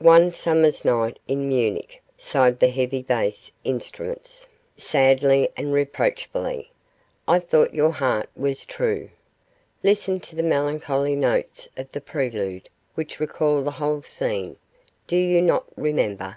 'One 0.00 0.34
summer's 0.34 0.84
night 0.84 1.18
in 1.26 1.48
Munich,' 1.48 2.02
sighed 2.18 2.60
the 2.60 2.68
heavy 2.68 3.00
bass 3.02 3.52
instruments, 3.64 4.46
sadly 4.76 5.48
and 5.56 5.72
reproachfully, 5.72 6.70
'I 7.26 7.38
thought 7.38 7.72
your 7.72 7.92
heart 7.92 8.28
was 8.36 8.66
true!' 8.66 9.08
Listen 9.82 10.20
to 10.20 10.36
the 10.36 10.42
melancholy 10.42 11.16
notes 11.16 11.70
of 11.78 11.90
the 11.90 12.02
prelude 12.02 12.68
which 12.96 13.18
recall 13.18 13.62
the 13.62 13.70
whole 13.70 14.02
scene 14.02 14.56
do 15.06 15.16
you 15.16 15.40
not 15.40 15.64
remember? 15.74 16.36